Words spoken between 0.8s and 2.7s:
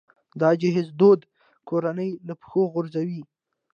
دود کورنۍ له پښو